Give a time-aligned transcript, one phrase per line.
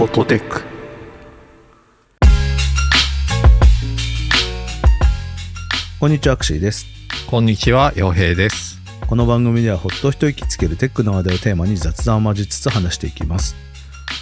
[0.00, 0.62] フォトテック
[6.00, 6.86] こんにちはアクシーです。
[7.26, 8.78] こんにちは洋平です。
[9.06, 13.56] この番組ではほっと一息つけるテックの話題をテーマに雑談を交えつつ話していきます。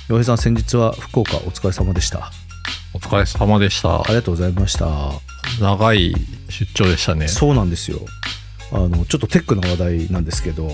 [0.08, 2.32] 洋平さん先日は福岡お疲れ様でした。
[2.92, 4.00] お疲れ様でした。
[4.00, 4.88] ありがとうございました。
[5.60, 6.12] 長い
[6.48, 7.28] 出張でしたね。
[7.28, 8.00] そうなんですよ。
[8.72, 10.72] あのちょっとテックの話題なんですけど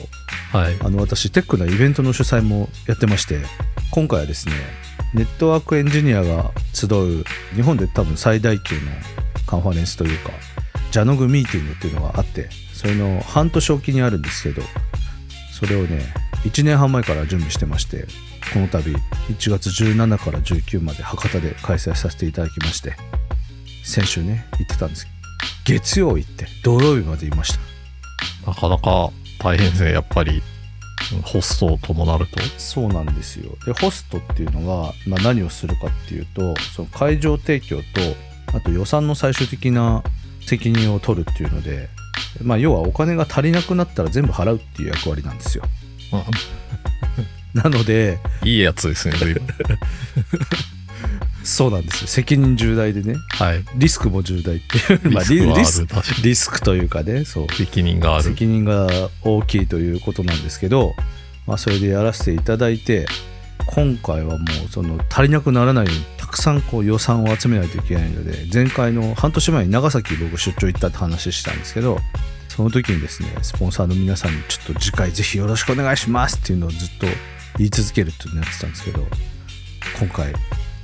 [0.50, 0.78] はい。
[0.80, 3.42] あの私テックのイベントの主催もやってまして
[3.90, 4.54] 今回はですね
[5.14, 7.24] ネットワークエンジニアが集う
[7.54, 8.82] 日本で多分最大級の
[9.46, 10.30] カンファレンスというか
[10.90, 14.62] ジャノグミーティングっていうのがあってそれの半年おきにあるんですけど
[15.52, 16.02] それをね
[16.44, 18.06] 1年半前から準備してまして
[18.52, 22.94] この度1月17から19まで博多で開催させていただきまして
[23.84, 25.06] 先週ね行ってたんです。
[25.66, 28.50] 月曜行って土曜日までいました。
[28.50, 30.42] なかなか大変ですねやっぱり。
[31.22, 32.40] ホストともなると？
[32.58, 33.52] そうなんですよ。
[33.66, 37.84] でホストっていうのが、まあ、何をするかっていうとその会場提供と
[38.56, 40.02] あと予算の最終的な
[40.46, 41.88] 責任を取るっていうので、
[42.42, 45.64] まあ、要はお金が足りなくなったら全部払うっていう役割なんですよ。
[47.54, 49.14] なのでいいやつですね
[51.44, 52.08] そうなんですよ。
[52.08, 53.16] 責任重大でね。
[53.38, 53.64] はい。
[53.76, 55.10] リスクも重大っていう。
[55.12, 55.86] まあリス
[56.22, 57.52] リスクというかねそう。
[57.52, 58.24] 責任がある。
[58.24, 58.88] 責任が
[59.22, 60.94] 大きいということなんですけど、
[61.46, 63.06] まあ、それでやらせていただいて
[63.66, 71.98] 今回はもうその足りなくならないようにたくさんこう予算を集めないといけないので前回の半年前に長崎僕出張行ったって話したんですけど
[72.48, 77.06] その時にですねスポンサーの皆さんにちょっと次回ぜひよろしくお願いしますっていうのをずっと
[77.58, 79.06] 言い続けるっていうのをやってたんですけど
[79.98, 80.32] 今回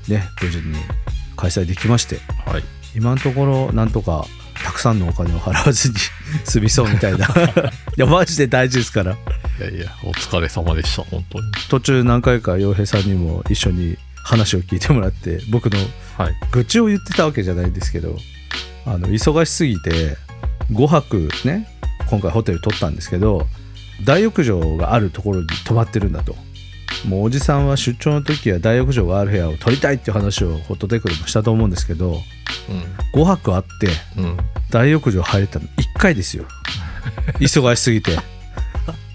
[0.08, 0.74] ね無事に
[1.36, 2.62] 開催できましてはい。
[2.94, 4.24] 今のところなんとか
[4.64, 5.94] たくさんのお金を払わずに
[6.44, 7.26] 済みそうみたいな。
[7.96, 9.12] いやマジで大事ですから。
[9.12, 9.16] い
[9.62, 11.44] やいやお疲れ様でした本当に。
[11.68, 15.78] 途中何回か洋平さんにも一緒に話を聞いてもらって僕の
[16.18, 16.34] はい。
[16.50, 18.18] 愚痴を言ってたわけじゃないんですけど
[18.86, 20.16] あの忙しすぎて
[20.72, 21.68] 5泊ね
[22.06, 23.46] 今回ホテル取ったんですけど
[24.04, 26.36] 大浴場があるところに泊まってるんだと
[27.06, 32.20] もうおじさんは出張の時は大浴場がある部屋を取りたいっていう話をホットテックでもしたと思うんですけど
[33.14, 34.24] 5泊あってうん。
[34.24, 34.36] うん
[34.70, 35.68] 大浴場入れたの1
[35.98, 36.44] 回ですよ。
[37.40, 38.16] 忙しすぎて。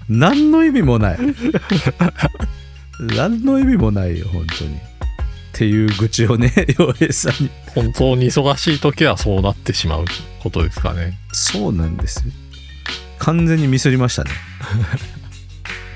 [0.08, 1.18] 何の意味もない。
[3.00, 4.76] 何の意味もないよ本当に。
[4.76, 4.78] っ
[5.52, 7.50] ていう愚痴をね 洋平さんに。
[7.74, 10.04] 本当に忙しい時はそうなってしまう
[10.40, 11.18] ことですかね。
[11.32, 12.32] そうなんですよ。
[13.18, 14.30] 完全にミスりましたね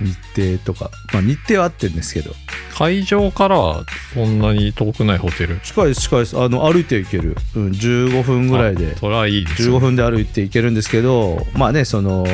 [0.01, 2.35] 日程とかまあ日程は合ってるんですけど。
[2.73, 3.85] 会場からは
[4.15, 5.61] そんなに遠くないホテル。
[5.61, 6.41] 近いです近いです。
[6.41, 8.97] あの歩いて行ける、うん、15分ぐらいで。
[8.97, 12.27] それはいいです15よ分で歩いて行けるんですけどまあねその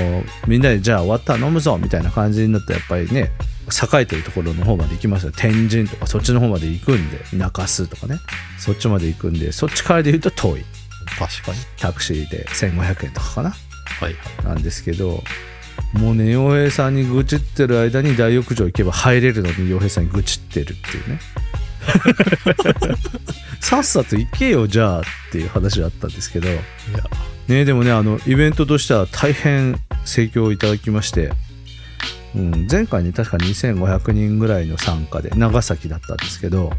[0.46, 3.32] みんなでじゃあ終わったら飲むぞみたいな感じになってやっぱりね
[3.66, 5.32] 栄えてるところの方まで行きますよ。
[5.34, 8.16] 天神とかそっちの方まで行くんで中洲とかね。
[8.60, 10.64] そっちまで行くんでそっちからで言うと遠い。
[11.18, 11.58] 確かに。
[11.76, 13.50] タクシーで1500円とかかな？
[13.50, 13.56] は
[14.02, 14.10] いは
[14.42, 14.44] い。
[14.44, 15.24] なんですけど
[15.92, 21.20] もうね洋平さんに愚痴ってる間に大浴場行けば入れるのに洋平さんに愚痴ってるっていうね。
[23.60, 26.48] さっさと行けよじゃあっていう話だったんですけど。
[26.48, 26.60] いや。
[27.48, 31.32] ねでもねあのイベントとしては大変盛況をいただきまして、
[32.34, 36.72] うん、前回に確か2500人ぐらいの参加で長崎だったんですけど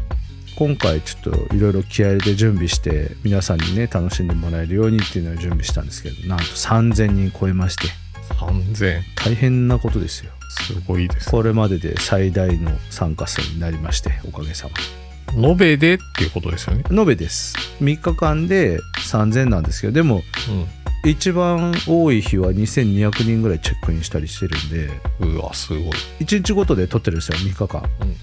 [0.56, 7.88] 今回ちょっといろいろ気合い入れて準備して皆さんにね楽しんでもらえるようにっていうのを準備したんですけどなんと3000人超えまして
[8.34, 10.32] 3000大変なことですよ。
[10.66, 14.68] すごいですこれまでで最大の参加数になりましておかげさ
[15.36, 16.84] ま延べでっていうことですよね。
[16.90, 17.54] 延べです。
[17.80, 20.22] 3日間で3000なんですけどでも
[21.04, 24.90] 一番多い日は2200人ぐらいチェックインしたりしてるんで。
[25.20, 25.90] うんうわすごい。
[26.20, 27.88] 1日ごとで撮ってるんですよ3日間。
[28.00, 28.14] うんうん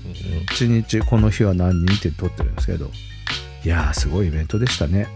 [0.49, 2.89] 1日この日は何人って撮ってるんですけど。
[3.63, 5.07] いやーすごいイベントでしたね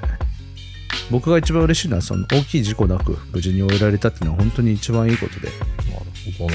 [1.12, 5.47] 僕が一番嬉しいのはその大きい事故なく無事に終えられたっていうのは本当に一番いいことで。
[5.47, 6.53] なるほど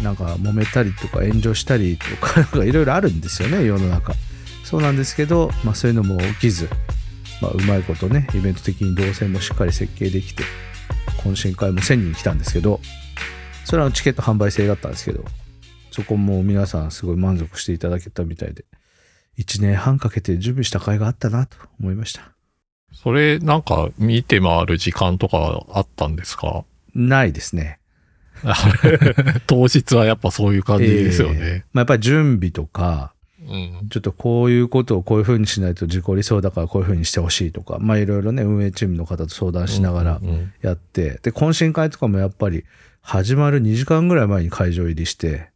[0.00, 4.14] ななんか揉めたりとか炎上したりとかなんかいろいろあるんですよね世の中。
[4.64, 6.68] そうなんですけど、まあ、そういうのも起きず、
[7.42, 10.44] まあ、うまいことねイベント的に動線もしっかり設計できて
[11.18, 12.80] 懇親会も1000人来たんですけど
[13.64, 15.24] それはチケット販売制だったんですけど
[15.90, 18.64] そこも皆さんすごい満足していただけたみたいで
[19.38, 22.32] 1年半かけて準備した甲斐があったなと思いました。
[22.92, 26.64] それなんか見て回る時間とかあったんですか？
[26.94, 27.78] ないですね。
[29.46, 33.12] 当日はやっぱそういう感じですよね、えーまあ、やっぱり準備とか
[33.48, 33.88] うん。
[33.88, 42.64] ちょっとこういうことをこういうふうにしないと事故りそうだからこういうふうにしてほしいとか、まあいろいろね、運営チームの方と相談しながらうんうんやって、で、懇親会とかもやっぱり
[43.00, 45.48] 始まる2時間ぐらい前に会場入りして、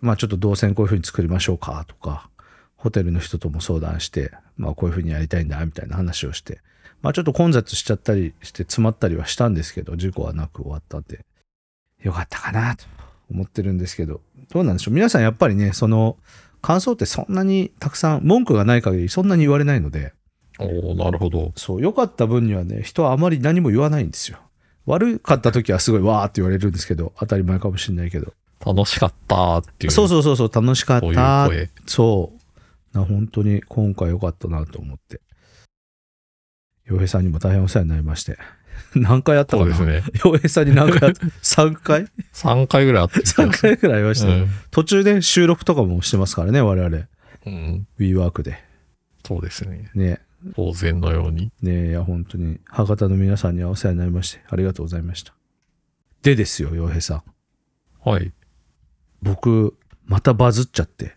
[0.00, 2.28] まあちょっと動線こういうふうに作りましょうかとか、
[2.76, 4.30] ホテルの人とも相談して、
[4.60, 6.60] まあこういう風にやりたいんだみたいな話をして、
[7.02, 11.24] まあちょっと混雑しちゃったりして詰まったりはしたんですけど、事故はなく終わったんで、
[12.02, 12.84] よかったかなと
[13.30, 14.20] 思ってるんですけど、
[14.52, 14.94] どうなんでしょう？
[14.94, 16.16] 皆さんやっぱりね、その
[16.60, 20.12] 感想ってそんなにたくさん、文句がない限りそんなに言われないので、
[20.58, 21.52] おおなるほど。
[21.56, 24.38] そう、良かった分にはね、人はあまり何も言わないんですよ。
[24.84, 28.34] 悪かった時はすごいわーって言われるんですけど、当たり前かもしれないけど。
[28.64, 29.90] 楽しかったっていう。
[29.90, 31.46] そうそうそうそう、楽しかっそういうた。
[31.48, 31.70] 声。
[31.86, 32.39] そう。
[32.92, 35.20] な本当に今回良かったなと思って。
[36.84, 38.38] 洋平さんにも大変お世話になりまして。
[38.94, 39.74] 何回やったかな？
[39.74, 40.12] そうですね。
[40.24, 43.20] 洋平さんに何回やった ?3 回？3回ぐらいあって。
[43.20, 44.48] ?3 回くらいありました、うん。
[44.70, 47.06] 途中で収録とかもしてますからね、我々。
[47.46, 47.86] うん。
[47.98, 48.58] WeWork で。
[49.24, 49.90] そうですね。
[49.94, 50.20] ね。
[50.56, 51.52] 当然のように。
[51.62, 55.34] ねいや、本当に、博多の皆さんにはお世話になりまして、ありがとうございました。
[56.22, 57.22] でですよ、洋平さん。
[58.08, 58.32] はい。
[59.22, 59.76] 僕、
[60.06, 61.16] またバズっちゃって。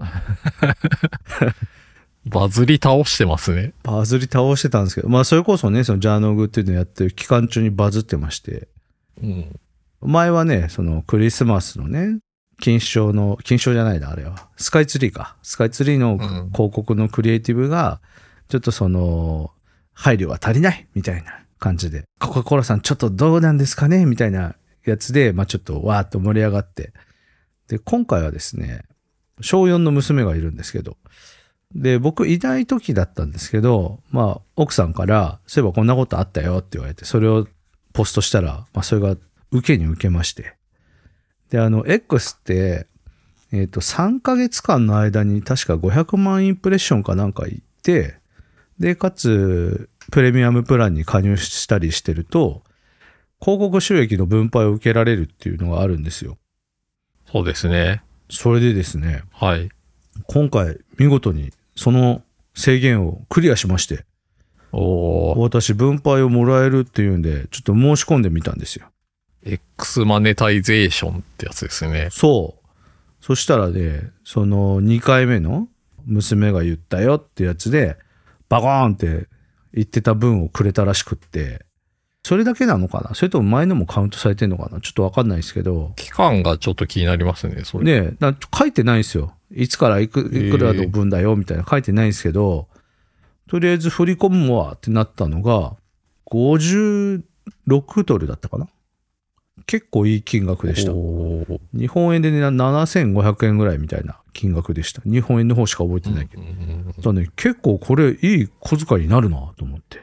[2.26, 3.72] バズり倒してますね。
[3.82, 8.68] バズり倒してたんですけど、まあ、それこそね、そのジャーノグっていうのをやってる期間中にバズってまして、
[9.22, 9.60] うん。
[10.02, 12.18] 前はね、そのクリスマスのね、
[12.60, 14.48] 金賞の、金賞じゃないな、あれは。
[14.56, 15.36] スカイツリーか。
[15.42, 16.18] スカイツリーのうん
[16.52, 18.00] 広告のクリエイティブが、
[18.48, 19.50] ちょっとその、
[19.92, 24.54] 配慮が足りないみたいな感じで、コカ・コーラさんちょっとどうなんですかねみたいな
[24.84, 26.92] やつで、まあちょっとわーっと盛り上がって。
[27.68, 28.84] で、今回はですね、
[29.40, 30.96] 小4の娘がいるんですけど、
[31.74, 37.46] で、僕いない時だったんですけど、まあ奥さんから、そういえばこんなことあったよって言われて、それを
[37.92, 39.16] ポストしたら、まあそれが
[39.52, 40.56] 受けに受けまして。
[41.50, 42.86] で、あの、X って、
[43.52, 48.16] えっ、と、3ヶ月間の間に確か500万インプレッションかなんかいって、
[48.78, 52.62] で、かつ、プレミアムプランに加入したりしてると、
[53.40, 56.38] 広告収益の分配を受けられるっていうのがあるんですよ。
[57.30, 58.02] そうですね。
[58.30, 59.68] それでですね、はい。
[60.26, 62.22] 今回見事にその
[62.54, 64.04] 制限をクリアしまして、
[64.72, 65.38] おー。
[65.38, 68.86] 私分配をもらえるっていうんで、ちょっと申し込んでみたんですよ。
[69.44, 72.08] X マネタイゼーションってやつですね。
[72.10, 73.24] そう。
[73.24, 75.68] そしたらね、その2回目の
[76.06, 77.96] 娘が言ったよってやつで、
[78.48, 79.28] バコーンって
[79.74, 81.64] 言ってた分をくれたらしくって、
[82.22, 83.14] それだけなのかな？
[83.14, 84.80] それとも前のもカウントされてんのかな？
[84.80, 88.02] ちょっとわかんないですけど、期間がちょっと気になりますね、それ。
[88.02, 89.34] ねな書いてないんですよ。
[89.52, 92.68] いつからいくいくらの分だよみたいな書いてないんですけど、
[93.48, 95.76] とりあえず振り込むわってなったのが、
[96.30, 97.22] 56
[98.04, 98.68] ドルだったかな？
[99.66, 100.92] 結構いい金額でした。
[100.92, 105.02] 日本円でね、7500円ぐらいみたいな金額でした。
[105.02, 106.42] 日本円の方しか覚えてないけど。
[106.42, 110.00] うんだね、結構これいい小遣いになるなと思って。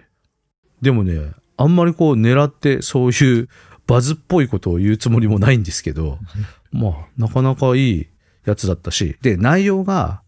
[0.81, 3.49] でもね、あんまりこう狙ってそういう
[3.87, 6.19] バズっぽいことを言うつもりもないんですけど、
[6.71, 8.07] まあ、なかなかいい
[8.45, 10.21] やつだったし、で、内容が、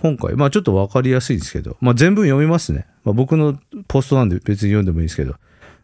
[0.00, 2.86] 今回、まあちょっとわかりやすいんですけど、まあ全文読みますね。
[3.04, 5.36] まあ僕のポストなんで別に読んでもいいですけど、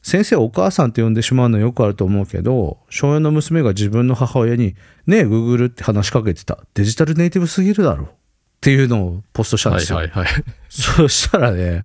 [0.02, 4.74] 先生お母さんって呼んでしまうのはよくあると思うけど、小4の娘が自分の母親に、
[5.06, 6.58] ねえ、グーグルって話しかけてた。
[6.74, 8.04] デジタルネイティブすぎるだろ。
[8.04, 8.08] っ
[8.60, 9.98] ていうのをポストしたんですよ。
[9.98, 10.44] はいはいはい。
[10.68, 11.84] そしたらね、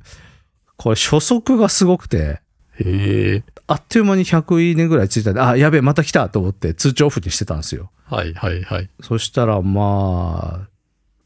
[0.78, 2.42] これ初速がすごくて、
[2.79, 3.43] へえ。
[3.67, 7.91] あっという間に100いいねぐらいついたんで、あ、やべえ、また来たと思って通知オフにしてたんですよ。
[8.05, 8.89] はいはいはい。
[9.01, 10.69] そしたらまあ、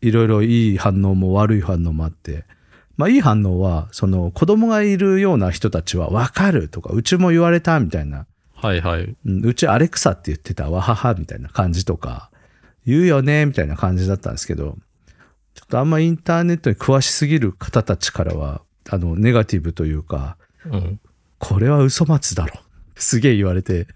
[0.02, 2.46] いろいろいい反応も悪い反応もあって、
[2.98, 8.26] まあいい反応は、その子供がいるような人たちはわかるとか、うちも言われたみたいな、
[8.56, 9.16] はいはい。
[9.26, 12.32] うちアレクサって言ってたわははみたいな感じとか、
[12.86, 14.78] 言うよねみたいな感じだったんですけど、
[15.54, 21.00] ちょっとあんまインターネットに詳しすぎる方たちからは、あの、ネガティブというか、うん。
[21.40, 22.60] これは嘘松だろ。
[22.96, 23.88] すげえ言われて。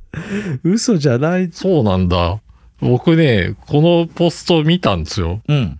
[0.62, 1.50] 嘘じゃない。
[1.52, 2.40] そうなんだ。
[2.80, 5.40] 僕ね、このポスト見たんですよ。
[5.48, 5.78] うん。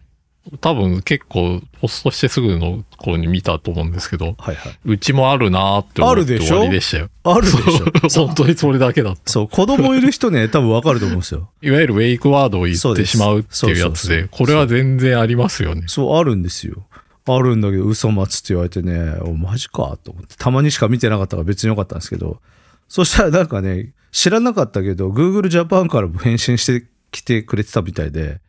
[0.60, 4.78] 多分結構ポストしてすぐの頃に見たと思うんですけど、はいはい。
[4.84, 7.10] うちもあるなーって思って終わりでしたよ。
[7.25, 8.25] あるでしょ？
[8.26, 9.20] 本当にそれだけだった。
[9.25, 11.50] そう、子供いる人ね、多分わかると思うんですよ。
[11.62, 15.82] いわゆるウェイクワードを言ってしまうっていうやつで、これは全然ありますよね。
[15.88, 16.86] そう、あるんですよ。
[17.35, 19.99] あるんだけど、嘘松って言われてね、お、マジか？
[20.02, 22.40] と思って、たまにしか見てなかったから別によかったんですけど、
[22.88, 28.40] そしたらなんかね、知らなかったけど、Google Japan からも返信してきてくれてたみたいで、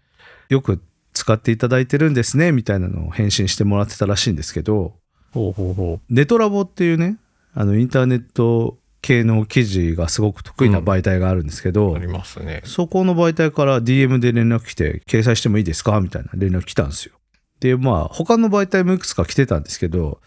[0.49, 0.81] よく
[1.13, 4.93] 使っていただいてるんですね、みたいなのを返信してもらってたらしいんですけど、
[5.33, 7.17] ほうほうほネトラボっていうね、
[7.53, 11.95] あの、インターネット系の記事がすごく得意な媒体があるんですけど、う。
[11.95, 12.61] ありますね。
[12.63, 15.99] そこの媒体から DM で連絡来て、掲載してもいいですか？
[16.01, 17.16] みたいな連絡来たんですよ。
[17.59, 20.21] で、まあ、他の媒体もいくつか来てたんですけど、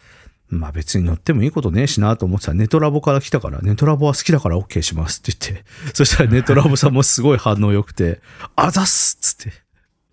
[0.50, 8.20] まあ別に乗ってもいいことねえしなと思ってたら、ネトラボから来たから、ネトラボは好きだから OK しますって言って、 そしたらネトラボさんもすごい反応良くて、
[8.56, 9.70] あざっすっつって。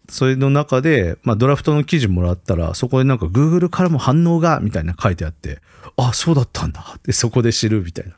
[0.10, 5.60] それの中で、まあ、ドラフトの記事もらったら、そこでなんか Google からも反応が、みたいな書いてあって、
[5.98, 8.14] あ、そうだったんだってそこで知るみたいな。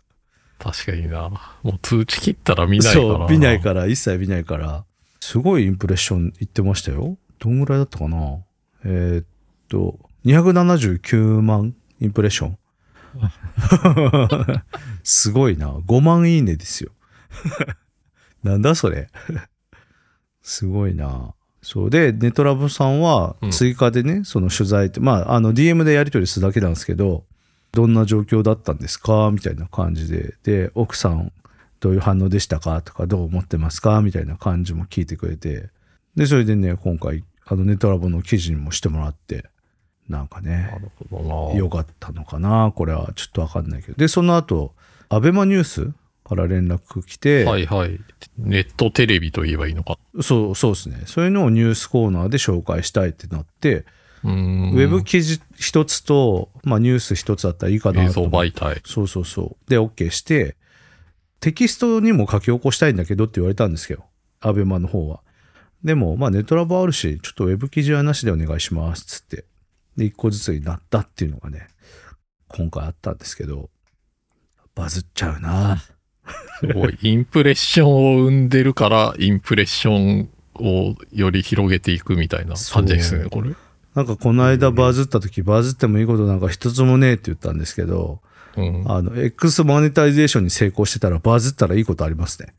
[0.59, 1.29] 確かにな。
[1.63, 3.17] もう通知切ったら見ないからな。
[3.17, 4.83] そう、見ないから、一切見ないから、
[5.21, 7.17] すごいインプレッション言ってましたよ。
[7.39, 8.43] どんぐらいだったかな
[8.83, 9.25] えーっ
[9.67, 12.57] と、279万インプレッション。
[15.03, 15.71] すごいな。
[15.71, 16.91] 5万いいねですよ。
[18.43, 19.09] なんだそれ。
[20.41, 21.33] すごいな。
[21.61, 27.25] そうで、ネトラボさんはうん追加でね、その取材って、まあ、あの DM でやり取りするだけなんですけど、
[27.71, 29.29] どんな状況だったんですか？
[29.31, 30.35] みたいな感じで。
[30.43, 31.31] で、奥さん
[31.79, 32.81] どういう反応でしたか？
[32.81, 34.01] とか、どう思ってますか？
[34.01, 35.69] みたいな感じも聞いてくれて。
[36.15, 39.45] で、それでね、今回、あのネトラボの記事にもしてもらって、
[40.07, 40.79] なんかなね。
[41.55, 43.97] 良かったのかなこれはちょっとわかんないけど。
[43.97, 44.73] で、その後、
[45.09, 45.91] アベマニュース
[46.23, 47.99] から連絡来て、はいはい。
[48.37, 49.97] ネットテレビと言えばいいのか。
[50.21, 51.01] そう、そうですね。
[51.07, 53.85] そういうのをニュースコーナーで紹介したいってなって。
[54.23, 58.81] ウェブ記事一つと、まあニュース一つだったらいいかな映像媒体。
[58.85, 59.69] そうそうそう。
[59.69, 60.55] で、OK して、
[61.39, 64.03] テキストにも書き起こしたいんだけどって言われたんですけど、
[64.41, 65.21] アベマの方は。
[65.83, 69.45] でも、まあネットラボあるし、ちょっとウェブ記事はなしでお願いします、つって。
[69.97, 71.67] で、一個ずつになったっていうのがね、
[72.47, 73.69] 今回あったんですけど、
[74.75, 75.77] バズっちゃうな。
[76.59, 76.97] すごい。
[77.03, 83.51] インプレッションを生んでるから、インプレッションをより広げていくみたいな感じですね、これ。
[83.95, 88.21] なんかこの間バズった時、バズってもいいことなんか一つもねえって言ったんですけど、
[88.55, 88.91] うん。
[88.91, 92.53] あの、X マネタイゼーションに成功してたらバズったらいいことありますね。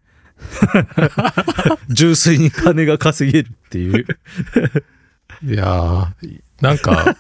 [1.88, 4.06] 純粋に金が稼げるっていう。
[5.44, 7.16] いやー、なんか、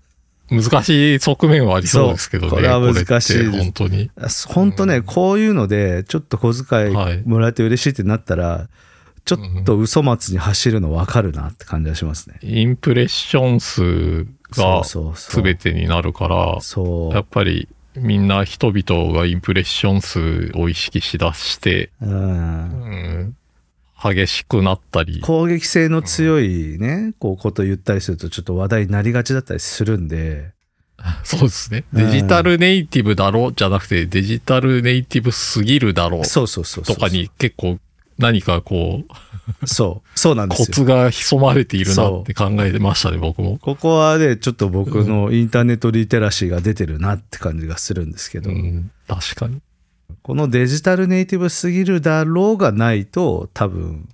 [0.50, 2.50] 難しい側面はありそうですけどね。
[2.50, 4.10] そうこれは難しい本当に。
[4.48, 8.68] 本当ね、こういうので、ちょっと小遣はいいもらえて嬉しいってなったら、
[9.24, 12.38] ちょっと嘘松に走るの分かるなって感じがしますね。
[12.42, 17.14] インプレッション数がそうそう全てになるから、そう。
[17.14, 22.14] やっぱりみんな人々がインプレッション数を意識しだして、うんう
[23.24, 23.36] ん、
[24.02, 30.52] 激しくなったり、攻撃性の強いね、こうこと言ったりするとちょっと話題になりがちだったりするんで、
[31.24, 31.84] そうですね。
[31.92, 36.22] うんデジタルネイティブだろじゃなくて、デジタルネイティブすぎるだろう。
[36.22, 37.78] とかに結構
[38.18, 39.02] 何かこ
[39.62, 40.66] う、そう、そうなんですよ。
[40.66, 43.58] コツが潜まれているなって考えてましたね、僕も。
[43.58, 49.60] ここはね、ちょっと僕のインターネットリテラシーが出てるなって感じがするんですけど、うん、確かに。
[50.22, 54.08] このデジタルネイティブすぎるだろうがないと、多分、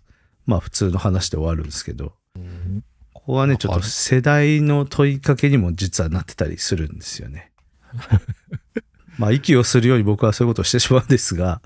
[0.47, 7.53] まあ普通の話で終わるんですけど、うんここはね、ちょっと世代の問いかけにも実はなってたりするんですよね。
[9.19, 11.61] まあ息をするように僕はそういうことをしてしまうんですが、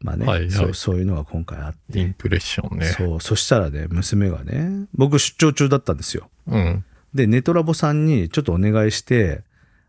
[0.00, 2.86] まあね、はいはいそうそういうのが今回あって、インプレッションね。
[2.86, 6.28] そう、そしたらね、娘がね、僕出張中だったんですよ。
[6.46, 6.84] うん。
[7.14, 9.42] で、ネトラボさんにちょっとお願いして、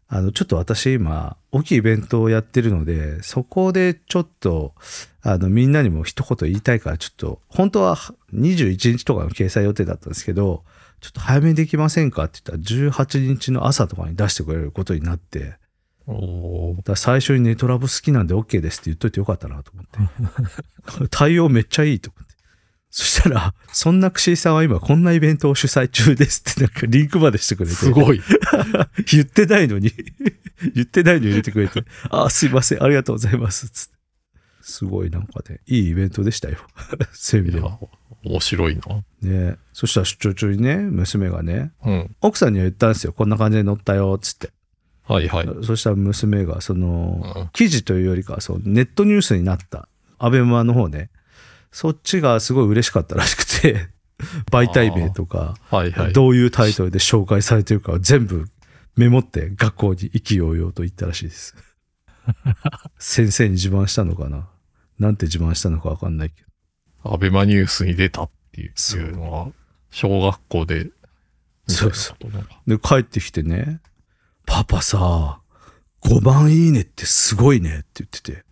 [0.10, 4.74] あの、ちょっと私今、大きいイベントをやってるので、そこでちょっと、
[5.22, 7.98] あの、みんなにも一言言いたいから、ちょっと、本当は
[8.34, 10.64] 21日とかの掲載予定だったんですけど、
[11.02, 15.56] ちょっと早めにできませんかって言ったら、18日の朝とかに出してくれることになって、
[16.96, 21.08] 最初にネトラボ好きなんで OK ですって言っといてよかったなと思って。
[21.12, 22.36] 対応めっちゃいいと思って。
[22.90, 27.76] そしたら、そんな串井さんは今こんなイベントを主催中ですってなんかリンクまでしてくれて。
[27.76, 28.22] すごい。
[29.12, 29.92] 言ってないのに、
[30.74, 33.70] 言ってないのに入れてくれて、あー、すいません、ありがとうございます。
[33.70, 33.98] つって
[34.62, 36.58] すごいなんかね、いいイベントでしたよ。
[37.14, 37.80] そういう意味いやでは。
[38.26, 39.04] 面白いな。
[39.22, 42.16] ねそしたら出張中にね、娘がね、うん。
[42.20, 43.14] 奥さんには言ったんですよ。
[43.14, 44.50] こんな感じで乗ったよ、つって。
[45.08, 45.50] はいはい。
[45.64, 49.88] そしたら娘が、その、うん記事というよりかは、そのネットニュースになった、
[50.18, 51.10] アベマの方ね、
[51.72, 53.88] そっちがすごい嬉しかったらしくて、
[54.52, 56.14] 媒体名とか、はいはい。
[56.14, 58.48] どういうタイトルで紹介されてるかを全部
[58.96, 61.56] メモって学校に意気揚々と言ったらしいです。
[62.98, 64.48] 先生に自慢したのかな？
[65.00, 66.42] なんて自慢したのかわかんないけ
[67.04, 67.14] ど。
[67.14, 69.52] アベマニュースに出たっていうのは、
[69.92, 70.90] 小学校で。
[71.68, 73.82] そうそうで、帰ってきてね、
[74.48, 75.42] パパさ、
[76.02, 78.44] 5万いいねってすごいねって言ってて、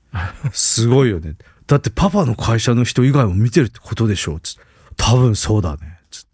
[0.51, 1.35] すごいよね。
[1.65, 4.61] だってパパの会社の人以外も見てるってことでしょつって
[4.97, 5.99] 多分そうだね。
[6.11, 6.27] つ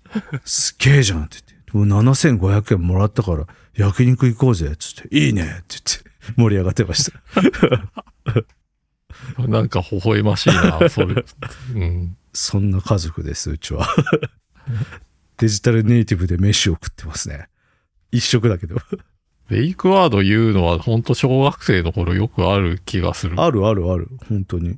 [0.43, 1.71] すっげえじゃんって言って。
[1.77, 4.75] もう7500円もらったから焼肉行こうぜ。
[4.77, 7.21] つって、いいねって言って盛り上がってました。
[9.47, 11.23] なんか微笑ましいな、それ。
[11.75, 12.17] うん。
[12.33, 13.87] そんな家族です、うちは。
[15.37, 17.47] デジタルネイティブで飯を食ってますね。
[18.11, 18.75] 一食だけど。
[19.51, 23.39] ベイクワード言うのは本当小学生の頃よくある気がする。
[23.39, 24.07] あるあるある。
[24.29, 24.77] 本当に。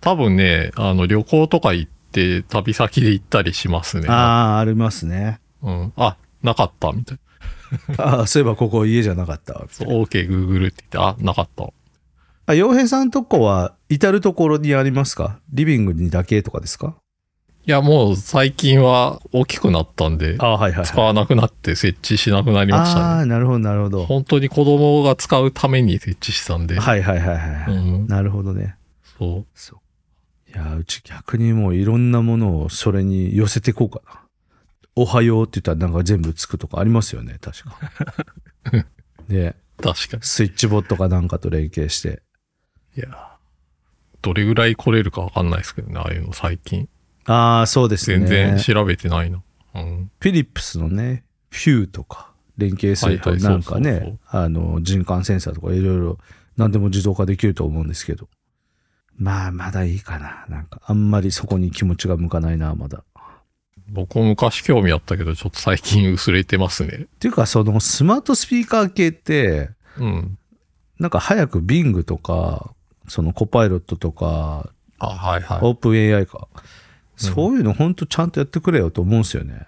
[0.00, 4.08] 多分ね、あの旅行とか行っって旅先で行ったりしますね。
[4.08, 5.92] ああありますねうん。
[5.96, 7.18] あ、なかったみたい
[7.96, 8.04] な。
[8.18, 11.68] ああそういえばここ家じゃなかったそう、OK、Google って言って、あ、なかった。
[12.46, 15.38] あ洋平さんとこは至る所にありますか？
[15.52, 16.96] リビングにだけとかですか？
[17.70, 23.04] いや、もう最近は大きくなったんで、ああはいはい、使わなくなって設置しなくなりましたね。
[23.04, 26.80] ああなるほどなるほど本当に子供が使うために設置したんで。
[26.80, 28.06] はいはいはいはい、うん。
[28.08, 28.74] なるほどね
[29.18, 29.46] そう。
[29.54, 34.20] そういやうち逆にもういろんなものをそれに寄せていこうかな
[34.96, 37.78] おはようって言ったらなんか全部つくとかありますよね確か
[39.28, 42.22] で 確かスイッチボットかなんかと連携して
[42.96, 43.02] に。
[43.04, 43.38] いや、
[44.22, 46.88] どれぐらい来れるかわかんないですけどね、ああいうの最近。
[47.30, 49.40] ああそうですね全然調べてないな。
[49.74, 50.10] うん。
[50.18, 56.18] フィリップスのね、フューとか連携するとなんかね、あの人感センサーとかいろいろ
[56.56, 58.28] 何でも自動化できると思うんですけど。
[59.16, 60.44] まあまだいいかな。
[60.48, 63.04] なんかあんまりそこに気持ちが向かないな、まだ。
[63.88, 66.96] 僕も昔興味あったけど、ちょっと最近薄れてますね。
[67.04, 70.38] っていうかそのスマートスピーカー系って、うん。
[70.98, 72.74] なんか早く Bing とか、
[73.06, 75.58] そのコパイロットとか、あ、はいはい。
[75.62, 76.48] オープン AI か。
[77.24, 79.66] そういうのほんとちゃんとやってくれよと思うんですよね。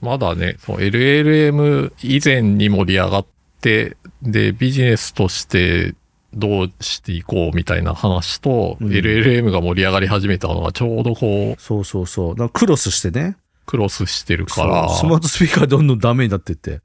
[0.00, 3.26] まだね、LLM 以前に盛り上がっ
[3.60, 5.94] て、で、ビジネスとして
[6.34, 12.36] どうしていこうみたいな話と、うん LLM が盛り上がり始めたのがちょうどこう、そうそうそう。
[12.36, 13.36] だクロスしてね。
[13.66, 16.80] クロスしてるから、スマートスピーカーどんどんダメになってって。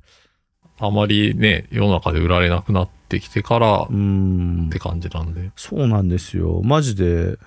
[0.79, 5.51] あまりね、世の中で売られなくなってきてからうーんって感じなんで。
[5.55, 6.61] そうなんですよ。
[6.63, 7.37] マジで、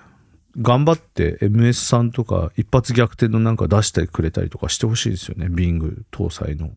[0.59, 5.47] 頑張って MS さんとか一発逆転のなんか出してくれたりとかしてほしいですよね。
[5.47, 6.71] Bing 搭載の。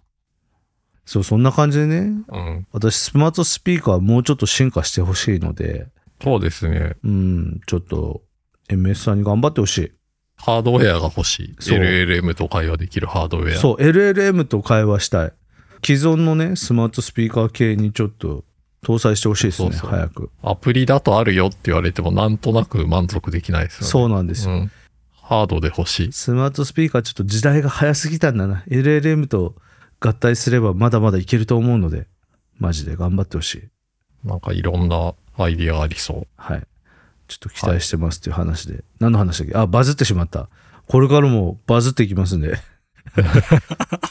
[1.07, 2.67] そう、そんな感じでね、うん。
[2.73, 5.89] 私スマートスピーカーはもうちょっと進化してほしいので、
[6.23, 6.97] そうですね。
[7.03, 8.23] うん、ちょっと
[8.69, 9.93] MS さんに頑張ってほしい。
[10.37, 11.57] ハードウェアが欲しい。
[11.59, 13.59] LLM と会話できるハードウェア。
[13.59, 15.33] そう、LLM と会話したい。
[15.85, 18.45] 既存のね、スマートスピーカー系にちょっと
[18.83, 20.31] 搭載してほしいですね、そうそう早く。
[20.43, 23.87] アプリだとあるよって言われてもなんとなく満足できないですよね。
[23.89, 24.55] そうなんですよ。
[24.55, 24.71] うん。
[25.15, 26.13] ハードで欲しい。
[26.13, 28.65] スマートスピーカーちょっと時代が早すぎたんだな。
[28.69, 29.55] LLM と
[30.01, 32.07] 合体すればまだまだいけると思うので、
[32.59, 33.69] マジで頑張ってほしい。
[34.27, 36.27] なんかいろんなアイディアありそう。
[36.37, 36.67] はい。
[37.29, 38.83] ちょっと期待してますっていう話で。
[38.99, 39.59] 何の話だっけ？
[39.59, 40.49] あ、バズってしまった。
[40.89, 42.59] これからもバズっていきますんで。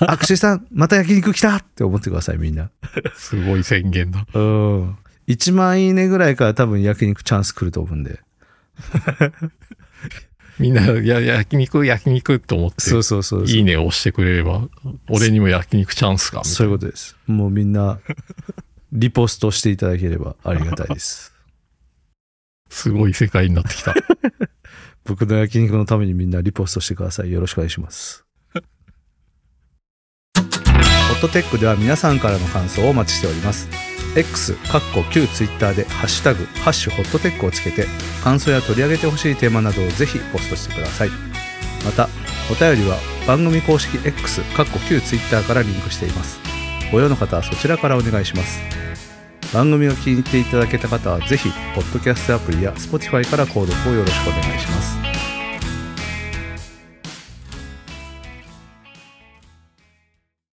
[0.01, 2.71] アクシーさん、また焼肉来たって思ってください、みんな。
[3.15, 4.25] すごい宣言だ。
[4.33, 4.97] うん。
[5.27, 8.19] 1万いいねぐらいから多分焼肉チャンス来ると思うんで。
[10.59, 13.45] みんな、いや、焼肉、焼肉って思って、そうそうそう。
[13.45, 14.67] いいねを押してくれれば、
[15.07, 16.67] 俺にも焼肉チャンスが、みたそう。
[16.67, 17.15] いうことです。
[17.27, 17.99] もうみんな、
[18.91, 21.33] リポストしていただければありがたいです。
[22.69, 23.95] すごい世界になってきた。
[25.05, 27.31] 僕の焼肉のためにみんなリポストしてください。
[27.31, 28.25] よろしくお願いします。
[31.09, 33.67] ホットテックでは皆さんからの感想をお待ちしております。
[34.15, 37.87] X、かっこ旧 Twitter でハッシュタグ、ハッシュホットテックをつけて、
[38.23, 41.09] 感想や取り上げてほしいテーマなどをぜひポストしてください。
[41.83, 42.09] また、
[42.51, 46.39] お便りは番組公式 X、かっこ旧 Twitter からリンクしています。
[46.91, 48.61] ご用の方はそちらからお願いします。
[49.51, 54.98] 番組を気に入っていただけた方はぜひ、ポッドキャストアプリや Spotify から購読をよろしくお願いします。